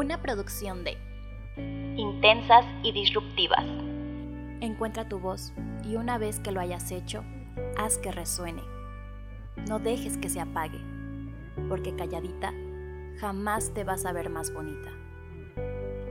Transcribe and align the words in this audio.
Una 0.00 0.22
producción 0.22 0.82
de 0.82 0.96
Intensas 1.98 2.64
y 2.82 2.90
disruptivas. 2.90 3.66
Encuentra 4.62 5.06
tu 5.06 5.18
voz 5.18 5.52
y 5.84 5.96
una 5.96 6.16
vez 6.16 6.40
que 6.40 6.52
lo 6.52 6.60
hayas 6.60 6.90
hecho, 6.90 7.22
haz 7.76 7.98
que 7.98 8.10
resuene. 8.10 8.62
No 9.68 9.78
dejes 9.78 10.16
que 10.16 10.30
se 10.30 10.40
apague, 10.40 10.80
porque 11.68 11.94
calladita 11.94 12.54
jamás 13.18 13.74
te 13.74 13.84
vas 13.84 14.06
a 14.06 14.12
ver 14.14 14.30
más 14.30 14.54
bonita. 14.54 14.88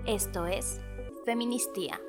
Esto 0.05 0.45
es 0.45 0.79
Feministía. 1.25 1.99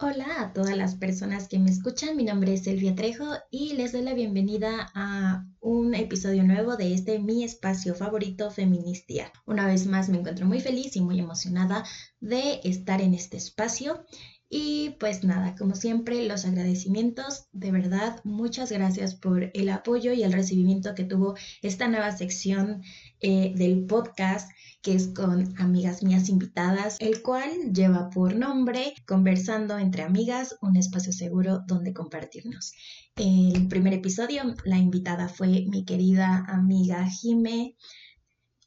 Hola 0.00 0.26
a 0.40 0.52
todas 0.52 0.76
las 0.76 0.96
personas 0.96 1.46
que 1.46 1.60
me 1.60 1.70
escuchan, 1.70 2.16
mi 2.16 2.24
nombre 2.24 2.52
es 2.52 2.66
Elvia 2.66 2.96
Trejo 2.96 3.26
y 3.48 3.74
les 3.74 3.92
doy 3.92 4.02
la 4.02 4.12
bienvenida 4.12 4.90
a 4.92 5.46
un 5.60 5.94
episodio 5.94 6.42
nuevo 6.42 6.76
de 6.76 6.94
este 6.94 7.20
mi 7.20 7.44
espacio 7.44 7.94
favorito 7.94 8.50
Feministía. 8.50 9.30
Una 9.46 9.68
vez 9.68 9.86
más 9.86 10.08
me 10.08 10.18
encuentro 10.18 10.46
muy 10.46 10.60
feliz 10.60 10.96
y 10.96 11.00
muy 11.00 11.20
emocionada 11.20 11.84
de 12.18 12.60
estar 12.64 13.00
en 13.00 13.14
este 13.14 13.36
espacio 13.36 14.04
y 14.48 14.90
pues 15.00 15.24
nada, 15.24 15.54
como 15.56 15.74
siempre, 15.74 16.26
los 16.26 16.44
agradecimientos, 16.44 17.48
de 17.52 17.72
verdad, 17.72 18.20
muchas 18.24 18.70
gracias 18.70 19.14
por 19.14 19.50
el 19.54 19.68
apoyo 19.68 20.12
y 20.12 20.22
el 20.22 20.32
recibimiento 20.32 20.94
que 20.94 21.04
tuvo 21.04 21.34
esta 21.62 21.88
nueva 21.88 22.16
sección 22.16 22.82
eh, 23.20 23.52
del 23.56 23.86
podcast 23.86 24.50
que 24.84 24.94
es 24.94 25.08
con 25.08 25.58
amigas 25.58 26.02
mías 26.02 26.28
invitadas, 26.28 26.98
el 27.00 27.22
cual 27.22 27.50
lleva 27.72 28.10
por 28.10 28.36
nombre 28.36 28.92
Conversando 29.06 29.78
entre 29.78 30.02
amigas, 30.02 30.56
un 30.60 30.76
espacio 30.76 31.10
seguro 31.10 31.62
donde 31.66 31.94
compartirnos. 31.94 32.74
El 33.16 33.66
primer 33.68 33.94
episodio, 33.94 34.42
la 34.64 34.76
invitada 34.76 35.28
fue 35.28 35.64
mi 35.68 35.86
querida 35.86 36.44
amiga 36.46 37.08
Jime. 37.08 37.76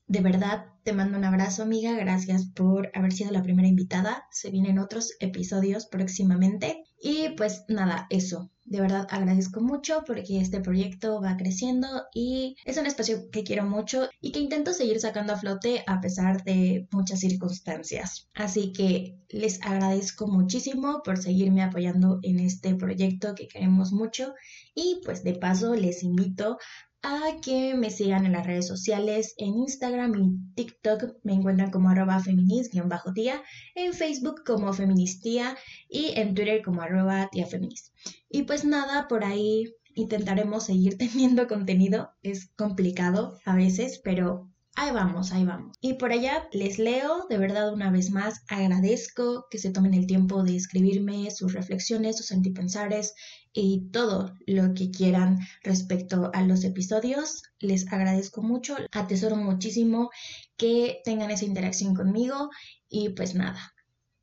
De 0.07 0.21
verdad, 0.21 0.67
te 0.83 0.93
mando 0.93 1.17
un 1.17 1.25
abrazo, 1.25 1.63
amiga. 1.63 1.93
Gracias 1.93 2.45
por 2.45 2.89
haber 2.93 3.11
sido 3.11 3.31
la 3.31 3.43
primera 3.43 3.67
invitada. 3.67 4.25
Se 4.31 4.49
vienen 4.49 4.79
otros 4.79 5.11
episodios 5.19 5.85
próximamente. 5.85 6.85
Y 7.01 7.29
pues 7.35 7.65
nada, 7.67 8.07
eso. 8.09 8.49
De 8.63 8.81
verdad 8.81 9.07
agradezco 9.09 9.61
mucho 9.61 10.03
porque 10.05 10.41
este 10.41 10.59
proyecto 10.59 11.21
va 11.21 11.37
creciendo 11.37 11.87
y 12.13 12.57
es 12.65 12.77
un 12.77 12.85
espacio 12.85 13.29
que 13.31 13.43
quiero 13.43 13.63
mucho 13.63 14.09
y 14.19 14.33
que 14.33 14.41
intento 14.41 14.73
seguir 14.73 14.99
sacando 14.99 15.31
a 15.31 15.37
flote 15.37 15.83
a 15.87 16.01
pesar 16.01 16.43
de 16.43 16.85
muchas 16.91 17.21
circunstancias. 17.21 18.29
Así 18.33 18.73
que 18.73 19.15
les 19.29 19.61
agradezco 19.61 20.27
muchísimo 20.27 21.01
por 21.03 21.17
seguirme 21.17 21.63
apoyando 21.63 22.19
en 22.23 22.39
este 22.39 22.75
proyecto 22.75 23.35
que 23.35 23.47
queremos 23.47 23.93
mucho 23.93 24.33
y 24.75 24.99
pues 25.05 25.23
de 25.23 25.35
paso 25.35 25.73
les 25.75 26.03
invito 26.03 26.57
a 27.03 27.39
que 27.41 27.75
me 27.75 27.89
sigan 27.89 28.25
en 28.25 28.33
las 28.33 28.45
redes 28.45 28.67
sociales, 28.67 29.33
en 29.37 29.57
Instagram 29.57 30.15
y 30.15 30.53
TikTok 30.55 31.15
me 31.23 31.33
encuentran 31.33 31.71
como 31.71 31.89
arroba 31.89 32.19
feminist-tía, 32.19 33.43
en 33.75 33.93
Facebook 33.93 34.43
como 34.45 34.73
feministía 34.73 35.57
y 35.89 36.11
en 36.15 36.33
Twitter 36.35 36.61
como 36.63 36.81
arroba. 36.81 37.29
Y 38.29 38.43
pues 38.43 38.65
nada, 38.65 39.07
por 39.07 39.23
ahí 39.23 39.73
intentaremos 39.93 40.65
seguir 40.65 40.97
teniendo 40.97 41.47
contenido, 41.47 42.11
es 42.23 42.51
complicado 42.55 43.39
a 43.45 43.55
veces, 43.55 43.99
pero 44.03 44.49
ahí 44.75 44.91
vamos, 44.91 45.31
ahí 45.31 45.43
vamos. 45.43 45.75
Y 45.81 45.95
por 45.95 46.11
allá 46.11 46.47
les 46.51 46.77
leo, 46.77 47.25
de 47.29 47.37
verdad 47.37 47.73
una 47.73 47.91
vez 47.91 48.11
más, 48.11 48.43
agradezco 48.47 49.47
que 49.49 49.57
se 49.57 49.71
tomen 49.71 49.93
el 49.93 50.07
tiempo 50.07 50.43
de 50.43 50.55
escribirme 50.55 51.29
sus 51.31 51.53
reflexiones, 51.53 52.17
sus 52.17 52.31
antipensares 52.31 53.13
y 53.59 53.89
todo 53.91 54.35
lo 54.45 54.75
que 54.75 54.91
quieran 54.91 55.39
respecto 55.63 56.29
a 56.35 56.43
los 56.43 56.63
episodios. 56.63 57.41
Les 57.59 57.91
agradezco 57.91 58.43
mucho, 58.43 58.77
atesoro 58.91 59.35
muchísimo 59.35 60.11
que 60.57 61.01
tengan 61.03 61.31
esa 61.31 61.45
interacción 61.45 61.95
conmigo 61.95 62.51
y 62.87 63.09
pues 63.09 63.33
nada. 63.33 63.73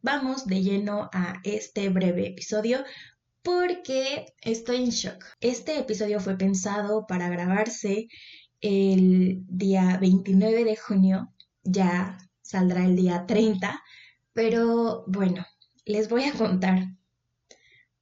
Vamos 0.02 0.46
de 0.46 0.62
lleno 0.62 1.10
a 1.12 1.40
este 1.42 1.88
breve 1.88 2.28
episodio 2.28 2.84
porque 3.42 4.26
estoy 4.40 4.84
en 4.84 4.90
shock. 4.90 5.24
Este 5.40 5.80
episodio 5.80 6.20
fue 6.20 6.38
pensado 6.38 7.04
para 7.08 7.28
grabarse 7.28 8.06
el 8.60 9.42
día 9.48 9.98
29 10.00 10.64
de 10.64 10.76
junio, 10.76 11.32
ya 11.64 12.18
saldrá 12.40 12.84
el 12.84 12.94
día 12.94 13.26
30, 13.26 13.82
pero 14.32 15.04
bueno, 15.08 15.44
les 15.84 16.08
voy 16.08 16.22
a 16.24 16.32
contar, 16.32 16.86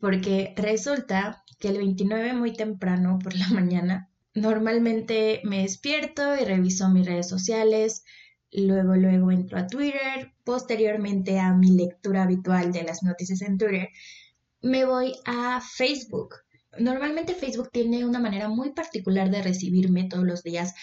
porque 0.03 0.53
resulta 0.57 1.45
que 1.61 1.69
el 1.69 1.79
29 1.79 2.33
muy 2.33 2.53
temprano 2.53 3.21
por 3.23 3.37
la 3.37 3.47
mañana, 3.51 4.11
normalmente 4.35 5.41
me 5.45 5.63
despierto 5.63 6.35
y 6.35 6.45
reviso 6.45 6.89
mis 6.89 7.07
redes 7.07 7.29
sociales, 7.29 8.03
luego 8.51 8.97
luego 8.97 9.31
entro 9.31 9.59
a 9.59 9.69
Twitter, 9.69 10.35
posteriormente 10.43 11.39
a 11.39 11.55
mi 11.55 11.71
lectura 11.71 12.25
habitual 12.25 12.73
de 12.73 12.83
las 12.83 13.05
noticias 13.05 13.43
en 13.43 13.59
Twitter, 13.59 13.91
me 14.61 14.85
voy 14.85 15.15
a 15.25 15.61
Facebook. 15.61 16.35
Normalmente 16.81 17.35
Facebook 17.35 17.71
tiene 17.71 18.05
una 18.05 18.19
manera 18.19 18.49
muy 18.49 18.73
particular 18.73 19.31
de 19.31 19.43
recibirme 19.43 20.09
todos 20.09 20.25
los 20.25 20.43
días, 20.43 20.75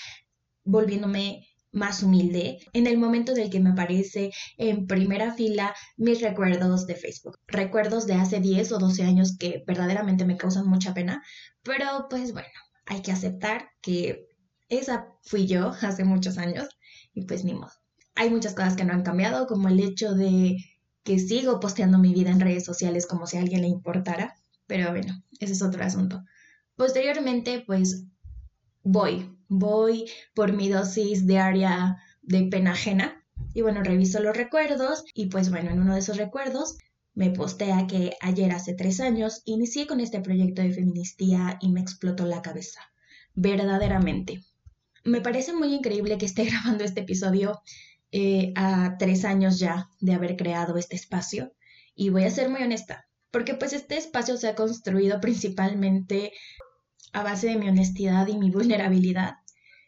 volviéndome 0.63 1.45
más 1.71 2.03
humilde 2.03 2.59
en 2.73 2.87
el 2.87 2.97
momento 2.97 3.33
del 3.33 3.49
que 3.49 3.59
me 3.59 3.71
aparece 3.71 4.31
en 4.57 4.87
primera 4.87 5.33
fila 5.33 5.75
mis 5.97 6.21
recuerdos 6.21 6.87
de 6.87 6.95
Facebook. 6.95 7.37
Recuerdos 7.47 8.07
de 8.07 8.13
hace 8.13 8.39
10 8.39 8.71
o 8.71 8.79
12 8.79 9.03
años 9.03 9.37
que 9.37 9.63
verdaderamente 9.67 10.25
me 10.25 10.37
causan 10.37 10.67
mucha 10.67 10.93
pena, 10.93 11.23
pero 11.63 12.07
pues 12.09 12.33
bueno, 12.33 12.47
hay 12.85 13.01
que 13.01 13.11
aceptar 13.11 13.69
que 13.81 14.27
esa 14.69 15.07
fui 15.23 15.47
yo 15.47 15.71
hace 15.81 16.03
muchos 16.03 16.37
años 16.37 16.67
y 17.13 17.25
pues 17.25 17.43
ni 17.43 17.53
modo. 17.53 17.71
Hay 18.15 18.29
muchas 18.29 18.53
cosas 18.53 18.75
que 18.75 18.83
no 18.83 18.93
han 18.93 19.03
cambiado, 19.03 19.47
como 19.47 19.69
el 19.69 19.79
hecho 19.79 20.13
de 20.13 20.57
que 21.03 21.19
sigo 21.19 21.59
posteando 21.59 21.97
mi 21.97 22.13
vida 22.13 22.31
en 22.31 22.39
redes 22.39 22.65
sociales 22.65 23.07
como 23.07 23.25
si 23.25 23.37
a 23.37 23.41
alguien 23.41 23.61
le 23.61 23.67
importara. 23.67 24.35
Pero 24.67 24.91
bueno, 24.91 25.23
ese 25.39 25.53
es 25.53 25.61
otro 25.61 25.83
asunto. 25.83 26.21
Posteriormente, 26.75 27.63
pues 27.65 28.05
voy, 28.83 29.38
voy 29.49 30.05
por 30.33 30.53
mi 30.53 30.69
dosis 30.69 31.27
diaria 31.27 31.97
de 32.21 32.43
pena 32.43 32.71
ajena 32.71 33.25
y 33.53 33.61
bueno, 33.61 33.83
reviso 33.83 34.21
los 34.21 34.37
recuerdos 34.37 35.03
y 35.13 35.25
pues 35.25 35.49
bueno, 35.49 35.71
en 35.71 35.81
uno 35.81 35.95
de 35.95 35.99
esos 35.99 36.17
recuerdos 36.17 36.77
me 37.15 37.31
postea 37.31 37.87
que 37.87 38.13
ayer 38.21 38.51
hace 38.51 38.73
tres 38.75 38.99
años 38.99 39.41
inicié 39.45 39.87
con 39.87 39.99
este 39.99 40.21
proyecto 40.21 40.61
de 40.61 40.71
feministía 40.71 41.57
y 41.59 41.69
me 41.69 41.81
explotó 41.81 42.25
la 42.25 42.41
cabeza, 42.41 42.79
verdaderamente. 43.33 44.43
Me 45.03 45.19
parece 45.19 45.51
muy 45.51 45.73
increíble 45.73 46.17
que 46.17 46.27
esté 46.27 46.45
grabando 46.49 46.83
este 46.83 47.01
episodio 47.01 47.61
eh, 48.11 48.53
a 48.55 48.95
tres 48.97 49.25
años 49.25 49.59
ya 49.59 49.89
de 49.99 50.13
haber 50.13 50.37
creado 50.37 50.77
este 50.77 50.95
espacio 50.95 51.53
y 51.95 52.09
voy 52.09 52.23
a 52.23 52.31
ser 52.31 52.49
muy 52.49 52.61
honesta, 52.61 53.07
porque 53.31 53.55
pues 53.55 53.73
este 53.73 53.97
espacio 53.97 54.37
se 54.37 54.47
ha 54.47 54.55
construido 54.55 55.19
principalmente 55.19 56.31
a 57.13 57.23
base 57.23 57.47
de 57.47 57.57
mi 57.57 57.67
honestidad 57.67 58.27
y 58.27 58.37
mi 58.37 58.51
vulnerabilidad. 58.51 59.35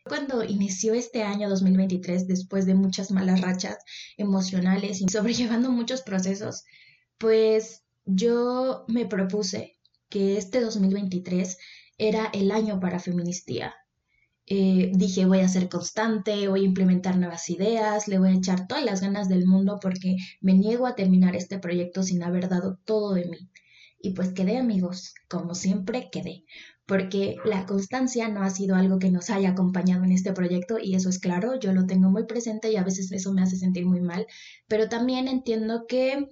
Cuando 0.03 0.43
inició 0.43 0.93
este 0.93 1.23
año 1.23 1.47
2023, 1.49 2.27
después 2.27 2.65
de 2.65 2.73
muchas 2.73 3.11
malas 3.11 3.41
rachas 3.41 3.77
emocionales 4.17 5.01
y 5.01 5.07
sobrellevando 5.09 5.71
muchos 5.71 6.01
procesos, 6.01 6.63
pues 7.17 7.83
yo 8.05 8.85
me 8.87 9.05
propuse 9.05 9.77
que 10.09 10.37
este 10.37 10.59
2023 10.59 11.57
era 11.97 12.29
el 12.33 12.51
año 12.51 12.79
para 12.79 12.99
feministía, 12.99 13.75
eh, 14.47 14.91
dije 14.93 15.25
voy 15.25 15.39
a 15.39 15.47
ser 15.47 15.69
constante, 15.69 16.47
voy 16.49 16.61
a 16.61 16.65
implementar 16.65 17.17
nuevas 17.17 17.49
ideas, 17.49 18.07
le 18.07 18.17
voy 18.19 18.29
a 18.29 18.33
echar 18.33 18.67
todas 18.67 18.83
las 18.83 18.99
ganas 18.99 19.29
del 19.29 19.45
mundo 19.45 19.79
porque 19.81 20.17
me 20.41 20.53
niego 20.53 20.87
a 20.87 20.95
terminar 20.95 21.35
este 21.35 21.59
proyecto 21.59 22.03
sin 22.03 22.21
haber 22.23 22.49
dado 22.49 22.77
todo 22.83 23.13
de 23.13 23.25
mí. 23.25 23.49
Y 23.99 24.11
pues 24.11 24.33
quedé 24.33 24.57
amigos, 24.57 25.13
como 25.29 25.55
siempre 25.55 26.09
quedé, 26.11 26.43
porque 26.91 27.37
la 27.45 27.65
constancia 27.65 28.27
no 28.27 28.43
ha 28.43 28.49
sido 28.49 28.75
algo 28.75 28.99
que 28.99 29.11
nos 29.11 29.29
haya 29.29 29.51
acompañado 29.51 30.03
en 30.03 30.11
este 30.11 30.33
proyecto 30.33 30.77
y 30.77 30.93
eso 30.95 31.07
es 31.07 31.19
claro, 31.19 31.57
yo 31.57 31.71
lo 31.71 31.85
tengo 31.85 32.09
muy 32.09 32.25
presente 32.25 32.69
y 32.69 32.75
a 32.75 32.83
veces 32.83 33.13
eso 33.13 33.31
me 33.31 33.41
hace 33.41 33.55
sentir 33.55 33.85
muy 33.85 34.01
mal, 34.01 34.27
pero 34.67 34.89
también 34.89 35.29
entiendo 35.29 35.85
que 35.87 36.27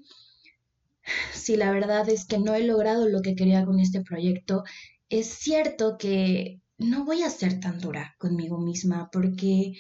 si 1.34 1.56
la 1.56 1.72
verdad 1.72 2.10
es 2.10 2.26
que 2.26 2.40
no 2.40 2.56
he 2.56 2.66
logrado 2.66 3.08
lo 3.08 3.22
que 3.22 3.36
quería 3.36 3.64
con 3.64 3.80
este 3.80 4.02
proyecto, 4.02 4.66
es 5.08 5.28
cierto 5.28 5.98
que 5.98 6.60
no 6.78 7.06
voy 7.06 7.24
a 7.24 7.30
ser 7.30 7.62
tan 7.62 7.80
dura 7.80 8.18
conmigo 8.18 8.60
misma 8.60 9.10
porque 9.14 9.76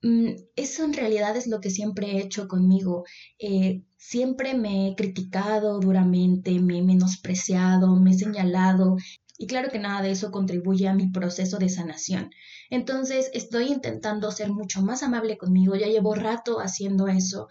mm, 0.00 0.30
eso 0.56 0.84
en 0.84 0.94
realidad 0.94 1.36
es 1.36 1.46
lo 1.46 1.60
que 1.60 1.68
siempre 1.68 2.12
he 2.12 2.22
hecho 2.22 2.48
conmigo. 2.48 3.04
Eh, 3.38 3.82
siempre 3.98 4.54
me 4.54 4.88
he 4.88 4.96
criticado 4.96 5.78
duramente, 5.78 6.58
me 6.58 6.78
he 6.78 6.82
menospreciado, 6.82 7.94
me 7.96 8.12
he 8.12 8.14
señalado 8.14 8.96
y 9.38 9.46
claro 9.46 9.70
que 9.70 9.78
nada 9.78 10.02
de 10.02 10.10
eso 10.10 10.30
contribuye 10.30 10.88
a 10.88 10.94
mi 10.94 11.10
proceso 11.10 11.58
de 11.58 11.68
sanación. 11.68 12.30
Entonces 12.70 13.30
estoy 13.32 13.68
intentando 13.68 14.30
ser 14.30 14.50
mucho 14.50 14.82
más 14.82 15.02
amable 15.02 15.38
conmigo, 15.38 15.74
ya 15.74 15.86
llevo 15.86 16.14
rato 16.14 16.60
haciendo 16.60 17.08
eso, 17.08 17.48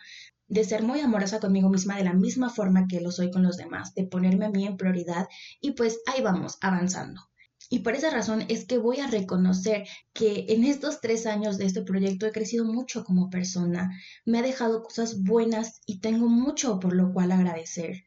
de 0.48 0.64
ser 0.64 0.84
muy 0.84 1.00
amorosa 1.00 1.40
conmigo 1.40 1.70
misma 1.70 1.96
de 1.98 2.04
la 2.04 2.14
misma 2.14 2.50
forma 2.50 2.88
que 2.88 3.00
lo 3.02 3.12
soy 3.12 3.32
con 3.32 3.44
los 3.44 3.58
demás, 3.58 3.94
de 3.94 4.06
ponerme 4.06 4.46
a 4.46 4.50
mí 4.50 4.68
en 4.68 4.78
prioridad 4.78 5.28
y 5.62 5.72
pues 5.72 6.00
ahí 6.06 6.22
vamos, 6.22 6.58
avanzando. 6.62 7.22
Y 7.70 7.80
por 7.80 7.96
esa 7.96 8.10
razón 8.10 8.44
es 8.50 8.66
que 8.66 8.78
voy 8.78 9.00
a 9.00 9.08
reconocer 9.08 9.88
que 10.12 10.48
en 10.50 10.66
estos 10.66 11.00
tres 11.00 11.26
años 11.26 11.58
de 11.58 11.68
este 11.68 11.84
proyecto 11.84 12.26
he 12.26 12.34
crecido 12.34 12.66
mucho 12.66 13.06
como 13.06 13.30
persona, 13.30 13.92
me 14.26 14.40
ha 14.40 14.42
dejado 14.42 14.84
cosas 14.84 15.24
buenas 15.24 15.80
y 15.86 16.00
tengo 16.00 16.28
mucho 16.28 16.82
por 16.82 16.94
lo 16.94 17.14
cual 17.14 17.32
agradecer. 17.32 18.04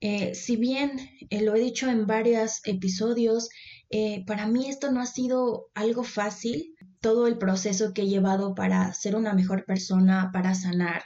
Eh, 0.00 0.34
si 0.34 0.56
bien 0.56 1.10
eh, 1.30 1.42
lo 1.42 1.56
he 1.56 1.60
dicho 1.60 1.88
en 1.88 2.06
varios 2.06 2.60
episodios, 2.64 3.48
eh, 3.90 4.24
para 4.26 4.46
mí 4.46 4.68
esto 4.68 4.92
no 4.92 5.00
ha 5.00 5.06
sido 5.06 5.70
algo 5.74 6.04
fácil, 6.04 6.76
todo 7.00 7.26
el 7.26 7.38
proceso 7.38 7.92
que 7.94 8.02
he 8.02 8.08
llevado 8.08 8.54
para 8.54 8.92
ser 8.94 9.16
una 9.16 9.32
mejor 9.32 9.64
persona, 9.64 10.30
para 10.32 10.54
sanar, 10.54 11.02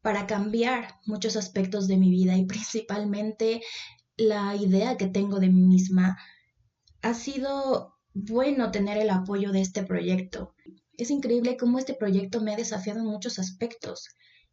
para 0.00 0.26
cambiar 0.26 0.94
muchos 1.04 1.36
aspectos 1.36 1.86
de 1.86 1.98
mi 1.98 2.10
vida 2.10 2.36
y 2.36 2.46
principalmente 2.46 3.62
la 4.16 4.56
idea 4.56 4.96
que 4.96 5.06
tengo 5.06 5.38
de 5.38 5.48
mí 5.48 5.62
misma 5.62 6.18
ha 7.02 7.14
sido 7.14 7.94
bueno 8.14 8.70
tener 8.70 8.96
el 8.98 9.10
apoyo 9.10 9.52
de 9.52 9.60
este 9.60 9.82
proyecto. 9.82 10.54
Es 10.96 11.10
increíble 11.10 11.56
cómo 11.56 11.78
este 11.78 11.94
proyecto 11.94 12.40
me 12.40 12.52
ha 12.52 12.56
desafiado 12.56 13.00
en 13.00 13.06
muchos 13.06 13.38
aspectos 13.38 14.08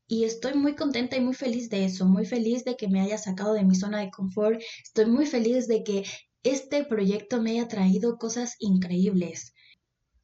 y 0.08 0.24
estoy 0.24 0.54
muy 0.54 0.76
contenta 0.76 1.18
y 1.18 1.22
muy 1.22 1.34
feliz 1.34 1.70
de 1.70 1.86
eso, 1.86 2.06
muy 2.06 2.26
feliz 2.26 2.64
de 2.64 2.78
que 2.78 2.88
me 2.88 3.02
haya 3.02 3.18
sacado 3.18 3.54
de 3.54 3.66
mi 3.66 3.76
zona 3.76 4.00
de 4.00 4.10
confort, 4.10 4.60
estoy 4.84 5.06
muy 5.06 5.26
feliz 5.26 5.68
de 5.68 5.84
que 5.84 6.04
este 6.44 6.86
proyecto 6.86 7.42
me 7.42 7.52
haya 7.52 7.68
traído 7.68 8.18
cosas 8.18 8.56
increíbles. 8.60 9.54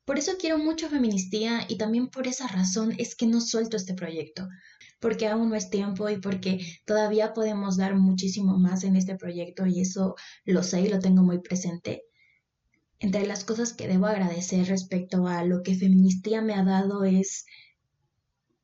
Por 0.06 0.18
eso 0.18 0.34
quiero 0.40 0.58
mucho 0.58 0.90
feministía 0.90 1.66
y 1.68 1.78
también 1.78 2.10
por 2.10 2.28
esa 2.28 2.48
razón 2.48 2.94
es 2.98 3.16
que 3.16 3.26
no 3.26 3.42
suelto 3.42 3.78
este 3.78 3.94
proyecto, 3.94 4.48
porque 5.00 5.28
aún 5.28 5.50
no 5.50 5.56
es 5.56 5.70
tiempo 5.70 6.10
y 6.10 6.18
porque 6.18 6.60
todavía 6.86 7.34
podemos 7.34 7.78
dar 7.78 7.96
muchísimo 7.96 8.58
más 8.58 8.84
en 8.84 8.96
este 8.96 9.16
proyecto 9.16 9.66
y 9.66 9.82
eso 9.82 10.16
lo 10.46 10.64
sé 10.64 10.82
y 10.82 10.90
lo 10.90 11.00
tengo 11.00 11.24
muy 11.24 11.40
presente. 11.40 12.04
Entre 13.00 13.26
las 13.26 13.44
cosas 13.44 13.74
que 13.74 13.88
debo 13.88 14.06
agradecer 14.06 14.66
respecto 14.68 15.28
a 15.28 15.44
lo 15.44 15.62
que 15.62 15.76
Feministía 15.76 16.42
me 16.42 16.54
ha 16.54 16.64
dado 16.64 17.04
es 17.04 17.46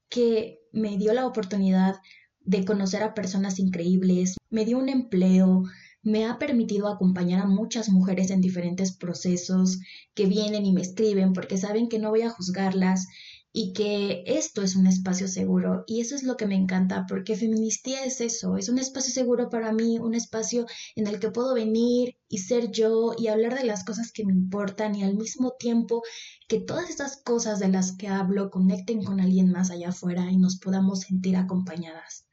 que 0.09 0.58
me 0.71 0.97
dio 0.97 1.13
la 1.13 1.25
oportunidad 1.25 1.95
de 2.41 2.65
conocer 2.65 3.03
a 3.03 3.13
personas 3.13 3.59
increíbles, 3.59 4.37
me 4.49 4.65
dio 4.65 4.77
un 4.77 4.89
empleo, 4.89 5.63
me 6.01 6.25
ha 6.25 6.39
permitido 6.39 6.87
acompañar 6.87 7.41
a 7.41 7.47
muchas 7.47 7.89
mujeres 7.89 8.31
en 8.31 8.41
diferentes 8.41 8.95
procesos 8.95 9.79
que 10.13 10.25
vienen 10.25 10.65
y 10.65 10.71
me 10.71 10.81
escriben 10.81 11.33
porque 11.33 11.57
saben 11.57 11.89
que 11.89 11.99
no 11.99 12.09
voy 12.09 12.21
a 12.21 12.29
juzgarlas 12.29 13.07
y 13.51 13.73
que 13.73 14.23
esto 14.27 14.61
es 14.61 14.75
un 14.75 14.85
espacio 14.85 15.27
seguro 15.27 15.83
y 15.87 16.01
eso 16.01 16.15
es 16.15 16.23
lo 16.23 16.37
que 16.37 16.45
me 16.45 16.55
encanta 16.55 17.05
porque 17.07 17.35
feministía 17.35 18.05
es 18.05 18.21
eso, 18.21 18.57
es 18.57 18.69
un 18.69 18.77
espacio 18.77 19.11
seguro 19.11 19.49
para 19.49 19.71
mí, 19.71 19.97
un 19.97 20.13
espacio 20.13 20.67
en 20.95 21.07
el 21.07 21.19
que 21.19 21.31
puedo 21.31 21.55
venir 21.55 22.15
y 22.27 22.39
ser 22.39 22.71
yo 22.71 23.13
y 23.17 23.27
hablar 23.27 23.57
de 23.57 23.65
las 23.65 23.83
cosas 23.83 24.11
que 24.11 24.25
me 24.25 24.33
importan 24.33 24.95
y 24.95 25.03
al 25.03 25.15
mismo 25.15 25.55
tiempo 25.57 26.03
que 26.47 26.59
todas 26.59 26.89
estas 26.89 27.17
cosas 27.17 27.59
de 27.59 27.69
las 27.69 27.97
que 27.97 28.07
hablo 28.07 28.51
conecten 28.51 29.03
con 29.03 29.19
alguien 29.19 29.51
más 29.51 29.71
allá 29.71 29.89
afuera 29.89 30.29
y 30.31 30.37
nos 30.37 30.59
podamos 30.59 31.01
sentir 31.01 31.35
acompañadas. 31.35 32.25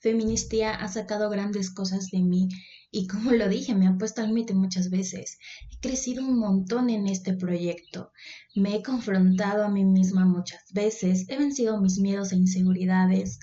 Feministía 0.00 0.74
ha 0.74 0.88
sacado 0.88 1.30
grandes 1.30 1.70
cosas 1.70 2.10
de 2.10 2.20
mí 2.20 2.48
y 2.94 3.06
como 3.06 3.32
lo 3.32 3.48
dije, 3.48 3.74
me 3.74 3.88
ha 3.88 3.96
puesto 3.96 4.20
al 4.20 4.28
límite 4.28 4.52
muchas 4.52 4.90
veces. 4.90 5.38
He 5.70 5.80
crecido 5.80 6.24
un 6.24 6.38
montón 6.38 6.90
en 6.90 7.08
este 7.08 7.32
proyecto. 7.32 8.12
Me 8.54 8.76
he 8.76 8.82
confrontado 8.82 9.64
a 9.64 9.70
mí 9.70 9.82
misma 9.82 10.26
muchas 10.26 10.72
veces, 10.72 11.24
he 11.28 11.38
vencido 11.38 11.80
mis 11.80 11.98
miedos 11.98 12.32
e 12.32 12.36
inseguridades 12.36 13.40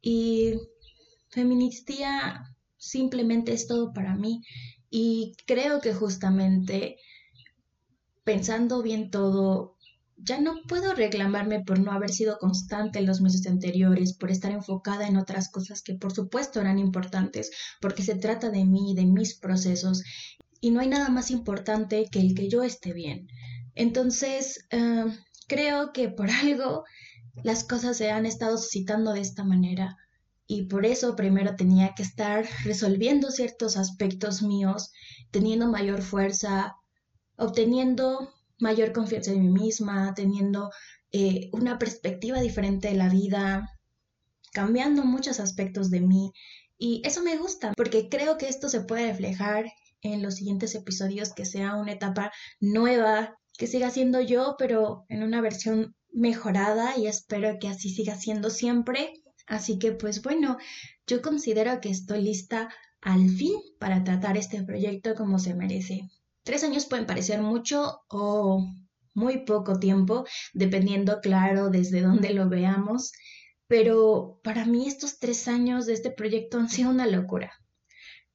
y 0.00 0.54
feministía 1.28 2.56
simplemente 2.78 3.52
es 3.52 3.66
todo 3.66 3.92
para 3.92 4.16
mí 4.16 4.42
y 4.88 5.34
creo 5.46 5.80
que 5.82 5.92
justamente 5.92 6.96
pensando 8.24 8.82
bien 8.82 9.10
todo, 9.10 9.75
ya 10.16 10.40
no 10.40 10.62
puedo 10.66 10.94
reclamarme 10.94 11.62
por 11.62 11.78
no 11.78 11.92
haber 11.92 12.10
sido 12.10 12.38
constante 12.38 12.98
en 12.98 13.06
los 13.06 13.20
meses 13.20 13.46
anteriores, 13.46 14.14
por 14.14 14.30
estar 14.30 14.50
enfocada 14.50 15.06
en 15.06 15.16
otras 15.16 15.50
cosas 15.50 15.82
que 15.82 15.94
por 15.94 16.12
supuesto 16.12 16.60
eran 16.60 16.78
importantes, 16.78 17.50
porque 17.80 18.02
se 18.02 18.14
trata 18.14 18.50
de 18.50 18.64
mí, 18.64 18.94
de 18.94 19.04
mis 19.04 19.34
procesos, 19.34 20.02
y 20.60 20.70
no 20.70 20.80
hay 20.80 20.88
nada 20.88 21.10
más 21.10 21.30
importante 21.30 22.06
que 22.10 22.20
el 22.20 22.34
que 22.34 22.48
yo 22.48 22.62
esté 22.62 22.92
bien. 22.92 23.28
Entonces, 23.74 24.66
eh, 24.70 25.04
creo 25.46 25.92
que 25.92 26.08
por 26.08 26.30
algo 26.42 26.84
las 27.42 27.64
cosas 27.64 27.96
se 27.98 28.10
han 28.10 28.26
estado 28.26 28.56
suscitando 28.56 29.12
de 29.12 29.20
esta 29.20 29.44
manera. 29.44 29.96
Y 30.48 30.62
por 30.64 30.86
eso 30.86 31.16
primero 31.16 31.56
tenía 31.56 31.94
que 31.94 32.04
estar 32.04 32.46
resolviendo 32.64 33.30
ciertos 33.30 33.76
aspectos 33.76 34.42
míos, 34.42 34.92
teniendo 35.32 35.66
mayor 35.66 36.02
fuerza, 36.02 36.76
obteniendo 37.36 38.32
mayor 38.58 38.92
confianza 38.92 39.32
en 39.32 39.52
mí 39.52 39.64
misma, 39.64 40.14
teniendo 40.14 40.70
eh, 41.12 41.50
una 41.52 41.78
perspectiva 41.78 42.40
diferente 42.40 42.88
de 42.88 42.94
la 42.94 43.08
vida, 43.08 43.68
cambiando 44.52 45.04
muchos 45.04 45.40
aspectos 45.40 45.90
de 45.90 46.00
mí. 46.00 46.32
Y 46.78 47.02
eso 47.04 47.22
me 47.22 47.36
gusta, 47.36 47.72
porque 47.76 48.08
creo 48.08 48.36
que 48.38 48.48
esto 48.48 48.68
se 48.68 48.82
puede 48.82 49.08
reflejar 49.08 49.66
en 50.02 50.22
los 50.22 50.36
siguientes 50.36 50.74
episodios, 50.74 51.32
que 51.32 51.44
sea 51.44 51.74
una 51.76 51.92
etapa 51.92 52.32
nueva, 52.60 53.36
que 53.58 53.66
siga 53.66 53.90
siendo 53.90 54.20
yo, 54.20 54.56
pero 54.58 55.04
en 55.08 55.22
una 55.22 55.40
versión 55.40 55.94
mejorada 56.12 56.96
y 56.96 57.06
espero 57.06 57.58
que 57.60 57.68
así 57.68 57.90
siga 57.90 58.16
siendo 58.16 58.50
siempre. 58.50 59.12
Así 59.46 59.78
que 59.78 59.92
pues 59.92 60.22
bueno, 60.22 60.56
yo 61.06 61.22
considero 61.22 61.80
que 61.80 61.90
estoy 61.90 62.22
lista 62.22 62.68
al 63.00 63.30
fin 63.30 63.54
para 63.78 64.02
tratar 64.04 64.36
este 64.36 64.62
proyecto 64.62 65.14
como 65.14 65.38
se 65.38 65.54
merece. 65.54 66.08
Tres 66.46 66.62
años 66.62 66.86
pueden 66.86 67.06
parecer 67.06 67.42
mucho 67.42 68.02
o 68.08 68.64
muy 69.14 69.44
poco 69.44 69.80
tiempo, 69.80 70.24
dependiendo, 70.54 71.20
claro, 71.20 71.70
desde 71.70 72.02
dónde 72.02 72.32
lo 72.32 72.48
veamos, 72.48 73.10
pero 73.66 74.38
para 74.44 74.64
mí 74.64 74.86
estos 74.86 75.18
tres 75.18 75.48
años 75.48 75.86
de 75.86 75.94
este 75.94 76.12
proyecto 76.12 76.60
han 76.60 76.68
sido 76.68 76.90
una 76.90 77.08
locura. 77.08 77.52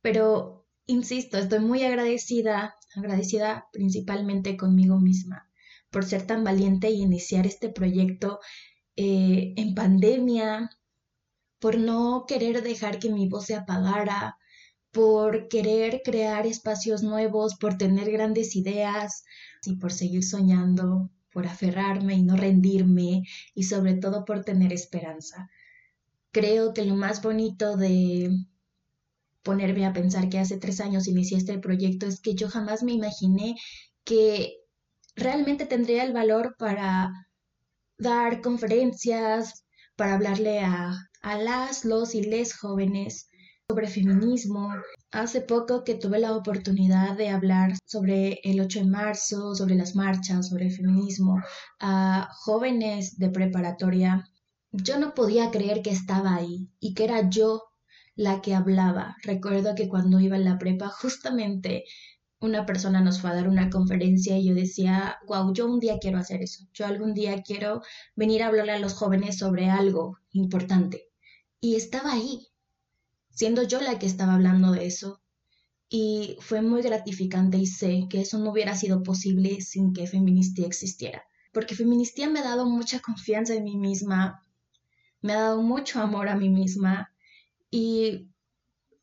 Pero, 0.01 0.67
insisto, 0.87 1.37
estoy 1.37 1.59
muy 1.59 1.85
agradecida, 1.85 2.75
agradecida 2.97 3.67
principalmente 3.71 4.57
conmigo 4.57 4.99
misma 4.99 5.49
por 5.89 6.03
ser 6.03 6.27
tan 6.27 6.43
valiente 6.43 6.89
y 6.89 7.03
iniciar 7.03 7.47
este 7.47 7.69
proyecto 7.69 8.39
eh, 8.97 9.53
en 9.55 9.73
pandemia, 9.73 10.69
por 11.59 11.77
no 11.77 12.25
querer 12.27 12.61
dejar 12.61 12.99
que 12.99 13.09
mi 13.09 13.29
voz 13.29 13.45
se 13.45 13.55
apagara, 13.55 14.37
por 14.91 15.47
querer 15.47 16.01
crear 16.03 16.45
espacios 16.45 17.01
nuevos, 17.01 17.55
por 17.55 17.77
tener 17.77 18.11
grandes 18.11 18.55
ideas 18.55 19.23
y 19.65 19.77
por 19.77 19.93
seguir 19.93 20.23
soñando, 20.23 21.09
por 21.31 21.47
aferrarme 21.47 22.15
y 22.15 22.23
no 22.23 22.35
rendirme 22.35 23.23
y 23.55 23.63
sobre 23.63 23.95
todo 23.95 24.25
por 24.25 24.43
tener 24.43 24.73
esperanza. 24.73 25.49
Creo 26.31 26.73
que 26.73 26.85
lo 26.85 26.95
más 26.95 27.21
bonito 27.21 27.77
de 27.77 28.29
ponerme 29.43 29.85
a 29.85 29.93
pensar 29.93 30.29
que 30.29 30.39
hace 30.39 30.57
tres 30.57 30.79
años 30.81 31.07
inicié 31.07 31.37
este 31.37 31.57
proyecto 31.57 32.05
es 32.05 32.19
que 32.19 32.35
yo 32.35 32.49
jamás 32.49 32.83
me 32.83 32.93
imaginé 32.93 33.55
que 34.03 34.57
realmente 35.15 35.65
tendría 35.65 36.03
el 36.03 36.13
valor 36.13 36.55
para 36.57 37.11
dar 37.97 38.41
conferencias, 38.41 39.65
para 39.95 40.15
hablarle 40.15 40.59
a, 40.59 40.93
a 41.21 41.37
las, 41.37 41.85
los 41.85 42.13
y 42.13 42.23
les 42.23 42.57
jóvenes 42.57 43.30
sobre 43.71 43.87
feminismo. 43.87 44.73
Hace 45.11 45.39
poco 45.39 45.85
que 45.85 45.95
tuve 45.95 46.19
la 46.19 46.35
oportunidad 46.35 47.15
de 47.15 47.29
hablar 47.29 47.71
sobre 47.85 48.41
el 48.43 48.59
8 48.59 48.79
de 48.79 48.85
marzo, 48.85 49.55
sobre 49.55 49.75
las 49.75 49.95
marchas, 49.95 50.49
sobre 50.49 50.65
el 50.65 50.73
feminismo 50.73 51.41
a 51.79 52.27
jóvenes 52.33 53.17
de 53.17 53.29
preparatoria, 53.29 54.27
yo 54.73 54.99
no 54.99 55.13
podía 55.13 55.51
creer 55.51 55.81
que 55.81 55.91
estaba 55.91 56.35
ahí 56.35 56.69
y 56.81 56.93
que 56.93 57.05
era 57.05 57.29
yo 57.29 57.63
la 58.13 58.41
que 58.41 58.55
hablaba. 58.55 59.15
Recuerdo 59.23 59.73
que 59.73 59.87
cuando 59.87 60.19
iba 60.19 60.35
en 60.35 60.43
la 60.43 60.57
prepa, 60.57 60.89
justamente 60.89 61.85
una 62.41 62.65
persona 62.65 62.99
nos 62.99 63.21
fue 63.21 63.29
a 63.29 63.35
dar 63.35 63.47
una 63.47 63.69
conferencia 63.69 64.37
y 64.37 64.49
yo 64.49 64.53
decía, 64.53 65.15
wow, 65.27 65.53
yo 65.53 65.65
un 65.65 65.79
día 65.79 65.97
quiero 65.97 66.17
hacer 66.17 66.41
eso. 66.41 66.65
Yo 66.73 66.85
algún 66.85 67.13
día 67.13 67.41
quiero 67.41 67.81
venir 68.17 68.43
a 68.43 68.47
hablarle 68.47 68.73
a 68.73 68.79
los 68.79 68.95
jóvenes 68.95 69.37
sobre 69.37 69.69
algo 69.69 70.17
importante. 70.33 71.07
Y 71.61 71.75
estaba 71.75 72.11
ahí, 72.11 72.50
siendo 73.33 73.63
yo 73.63 73.81
la 73.81 73.99
que 73.99 74.05
estaba 74.05 74.35
hablando 74.35 74.71
de 74.71 74.85
eso. 74.85 75.21
Y 75.89 76.37
fue 76.39 76.61
muy 76.61 76.81
gratificante 76.81 77.57
y 77.57 77.65
sé 77.65 78.07
que 78.09 78.21
eso 78.21 78.39
no 78.39 78.51
hubiera 78.51 78.75
sido 78.75 79.03
posible 79.03 79.61
sin 79.61 79.93
que 79.93 80.07
Feministía 80.07 80.65
existiera. 80.65 81.23
Porque 81.51 81.75
Feministía 81.75 82.29
me 82.29 82.39
ha 82.39 82.43
dado 82.43 82.65
mucha 82.65 82.99
confianza 82.99 83.53
en 83.55 83.65
mí 83.65 83.77
misma, 83.77 84.45
me 85.21 85.33
ha 85.33 85.41
dado 85.41 85.61
mucho 85.61 86.01
amor 86.01 86.29
a 86.29 86.35
mí 86.35 86.49
misma 86.49 87.13
y 87.69 88.29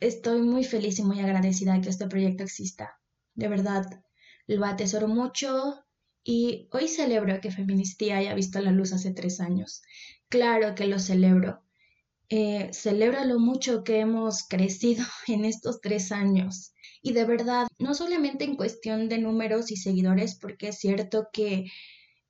estoy 0.01 0.43
muy 0.43 0.65
feliz 0.65 0.99
y 0.99 1.05
muy 1.05 1.21
agradecida 1.21 1.81
que 1.81 1.91
este 1.91 2.07
proyecto 2.07 2.43
exista. 2.43 2.99
De 3.35 3.49
verdad, 3.49 4.03
lo 4.47 4.65
atesoro 4.65 5.09
mucho 5.09 5.85
y 6.25 6.69
hoy 6.73 6.89
celebro 6.89 7.41
que 7.41 7.51
Feministía 7.51 8.17
haya 8.17 8.35
visto 8.35 8.61
la 8.61 8.73
luz 8.73 8.93
hace 8.93 9.13
tres 9.13 9.41
años. 9.41 9.83
Claro 10.29 10.75
que 10.75 10.87
lo 10.87 10.99
celebro, 10.99 11.63
eh, 12.31 12.71
celebra 12.73 13.25
lo 13.25 13.39
mucho 13.39 13.85
que 13.85 14.01
hemos 14.01 14.47
crecido 14.47 15.05
en 15.29 15.45
estos 15.45 15.81
tres 15.81 16.13
años 16.13 16.73
Y 17.03 17.13
de 17.13 17.25
verdad, 17.25 17.69
no 17.79 17.95
solamente 17.95 18.45
en 18.45 18.57
cuestión 18.57 19.09
de 19.09 19.19
números 19.19 19.71
y 19.71 19.77
seguidores, 19.77 20.37
porque 20.39 20.69
es 20.69 20.79
cierto 20.79 21.29
que 21.33 21.67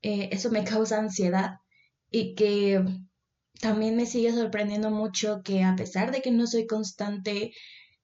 eh, 0.03 0.29
eso 0.33 0.51
me 0.51 0.65
causa 0.65 0.99
ansiedad 0.99 1.57
y 2.11 2.35
que 2.35 2.85
también 3.61 3.97
me 3.97 4.07
sigue 4.07 4.33
sorprendiendo 4.33 4.91
mucho 4.91 5.43
que 5.43 5.63
a 5.63 5.77
pesar 5.77 6.13
de 6.13 6.23
que 6.23 6.31
no 6.31 6.47
soy 6.47 6.67
constante, 6.67 7.53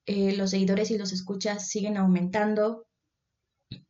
eh, 0.05 0.35
los 0.35 0.51
seguidores 0.51 0.91
y 0.91 0.97
los 0.97 1.13
escuchas 1.13 1.69
siguen 1.69 1.97
aumentando. 1.97 2.87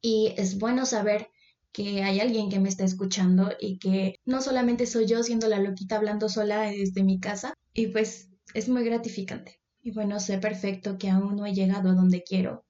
Y 0.02 0.34
es 0.38 0.58
bueno 0.58 0.86
saber 0.86 1.30
que 1.76 2.04
hay 2.04 2.22
alguien 2.22 2.50
que 2.50 2.62
me 2.62 2.70
está 2.70 2.86
escuchando 2.86 3.52
y 3.60 3.80
que 3.80 4.16
no 4.24 4.42
solamente 4.42 4.86
soy 4.86 5.08
yo 5.08 5.22
siendo 5.24 5.50
la 5.50 5.60
loquita 5.60 5.98
hablando 5.98 6.30
sola 6.30 6.62
desde 6.62 7.04
mi 7.04 7.20
casa. 7.20 7.54
Y 7.74 7.88
pues 7.88 8.30
es 8.54 8.70
muy 8.70 8.86
gratificante. 8.86 9.60
Y 9.82 9.92
bueno, 9.92 10.22
sé 10.22 10.38
perfecto 10.38 10.98
que 10.98 11.10
aún 11.10 11.36
no 11.36 11.46
he 11.46 11.54
llegado 11.54 11.90
a 11.90 11.94
donde 11.94 12.24
quiero, 12.24 12.66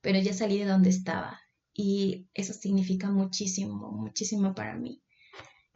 pero 0.00 0.20
ya 0.20 0.32
salí 0.32 0.58
de 0.58 0.66
donde 0.66 0.90
estaba. 0.90 1.40
Y 1.74 2.28
eso 2.32 2.52
significa 2.52 3.10
muchísimo, 3.10 3.90
muchísimo 3.90 4.54
para 4.54 4.76
mí. 4.76 5.02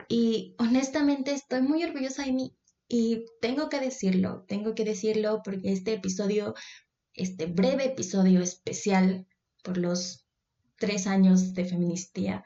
Y 0.09 0.55
honestamente 0.61 1.33
estoy 1.33 1.63
muy 1.63 1.83
orgullosa 1.83 2.25
de 2.25 2.33
mí. 2.35 2.57
Y 2.89 3.27
tengo 3.41 3.69
que 3.69 3.81
decirlo, 3.81 4.45
tengo 4.47 4.77
que 4.77 4.85
decirlo 4.85 5.41
porque 5.45 5.73
este 5.73 5.95
episodio, 5.95 6.55
este 7.15 7.47
breve 7.47 7.87
episodio 7.87 8.43
especial 8.43 9.27
por 9.65 9.77
los 9.77 10.24
tres 10.77 11.07
años 11.07 11.55
de 11.55 11.65
feministía, 11.65 12.45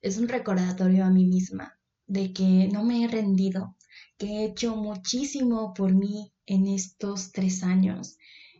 es 0.00 0.18
un 0.18 0.28
recordatorio 0.28 1.04
a 1.04 1.10
mí 1.10 1.26
misma 1.26 1.78
de 2.06 2.32
que 2.32 2.68
no 2.72 2.84
me 2.84 3.04
he 3.04 3.08
rendido, 3.08 3.76
que 4.16 4.26
he 4.26 4.44
hecho 4.46 4.74
muchísimo 4.76 5.74
por 5.74 5.94
mí 5.94 6.32
en 6.46 6.66
estos 6.66 7.32
tres 7.32 7.62
años 7.62 8.16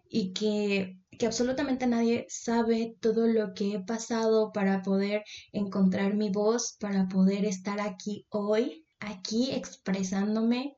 y 0.09 0.33
que, 0.33 0.99
que 1.19 1.27
absolutamente 1.27 1.87
nadie 1.87 2.27
sabe 2.29 2.97
todo 3.01 3.27
lo 3.27 3.55
que 3.55 3.75
he 3.75 3.81
pasado 3.81 4.53
para 4.53 4.83
poder 4.83 5.25
encontrar 5.53 6.15
mi 6.15 6.31
voz, 6.31 6.77
para 6.79 7.09
poder 7.09 7.45
estar 7.45 7.81
aquí 7.81 8.27
hoy, 8.29 8.85
aquí 9.01 9.51
expresándome. 9.53 10.77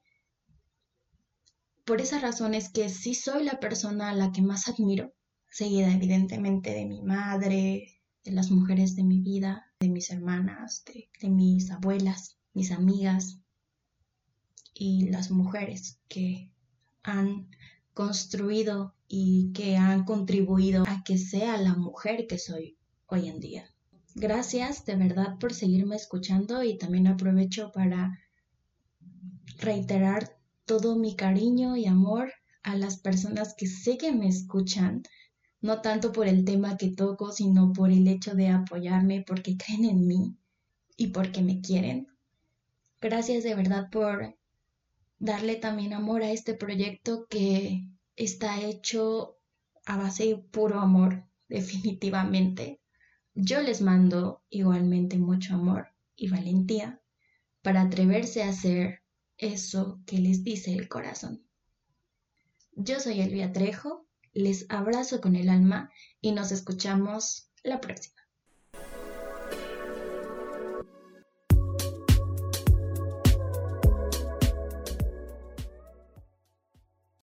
Por 1.85 2.01
esas 2.01 2.23
razones 2.23 2.71
que 2.71 2.89
sí 2.89 3.15
soy 3.15 3.45
la 3.45 3.59
persona 3.59 4.11
a 4.11 4.15
la 4.15 4.31
que 4.31 4.43
más 4.43 4.69
admiro, 4.69 5.13
seguida 5.49 5.93
evidentemente 5.93 6.71
de 6.73 6.87
mi 6.87 7.03
madre, 7.03 8.00
de 8.25 8.33
las 8.33 8.51
mujeres 8.51 8.97
de 8.97 9.05
mi 9.05 9.21
vida, 9.21 9.67
de 9.81 9.89
mis 9.89 10.11
hermanas, 10.11 10.85
de, 10.85 11.09
de 11.21 11.31
mis 11.31 11.71
abuelas, 11.71 12.39
mis 12.53 12.71
amigas 12.71 13.41
y 14.75 15.09
las 15.11 15.31
mujeres 15.31 16.01
que 16.09 16.51
han 17.03 17.49
construido 17.95 18.95
y 19.09 19.53
que 19.53 19.77
han 19.77 20.05
contribuido 20.05 20.85
a 20.87 21.03
que 21.05 21.19
sea 21.19 21.57
la 21.57 21.75
mujer 21.75 22.27
que 22.27 22.39
soy 22.39 22.79
hoy 23.07 23.29
en 23.29 23.41
día. 23.41 23.65
Gracias 24.15 24.85
de 24.85 24.97
verdad 24.97 25.39
por 25.39 25.55
seguirme 25.55 25.97
escuchando 25.97 26.63
y 26.63 26.79
también 26.79 27.07
aprovecho 27.07 27.73
para 27.73 28.19
reiterar 29.59 30.37
todo 30.65 30.97
mi 30.97 31.17
cariño 31.17 31.77
y 31.77 31.87
amor 31.87 32.33
a 32.63 32.77
las 32.77 32.97
personas 32.99 33.55
que 33.57 33.67
sé 33.67 33.99
que 33.99 34.13
me 34.13 34.29
escuchan, 34.29 35.03
no 35.61 35.81
tanto 35.83 36.13
por 36.13 36.27
el 36.27 36.45
tema 36.45 36.77
que 36.77 36.89
toco, 36.89 37.33
sino 37.33 37.73
por 37.73 37.91
el 37.91 38.09
hecho 38.09 38.35
de 38.35 38.49
apoyarme 38.49 39.25
porque 39.27 39.57
creen 39.57 39.85
en 39.85 40.07
mí 40.07 40.37
y 40.97 41.09
porque 41.09 41.43
me 41.43 41.61
quieren. 41.61 42.09
Gracias 43.01 43.45
de 43.45 43.55
verdad 43.55 43.89
por 43.91 44.37
darle 45.19 45.57
también 45.57 45.93
amor 45.93 46.23
a 46.23 46.31
este 46.31 46.55
proyecto 46.55 47.27
que 47.29 47.87
está 48.17 48.61
hecho 48.61 49.39
a 49.87 49.97
base 49.97 50.27
de 50.27 50.37
puro 50.37 50.81
amor, 50.81 51.25
definitivamente. 51.49 52.81
Yo 53.35 53.61
les 53.61 53.81
mando 53.81 54.43
igualmente 54.51 55.17
mucho 55.19 55.55
amor 55.55 55.89
y 56.17 56.29
valentía 56.29 57.01
para 57.63 57.83
atreverse 57.83 58.43
a 58.43 58.51
hacer 58.51 59.03
eso 59.37 60.01
que 60.07 60.19
les 60.19 60.43
dice 60.45 60.73
el 60.75 60.89
corazón. 60.89 61.43
Yo 62.73 63.01
soy 63.01 63.21
Elvia 63.21 63.53
Trejo, 63.53 64.07
les 64.33 64.67
abrazo 64.69 65.21
con 65.21 65.37
el 65.37 65.49
alma 65.49 65.91
y 66.21 66.33
nos 66.33 66.53
escuchamos 66.53 67.51
la 67.63 67.81
próxima. 67.81 68.20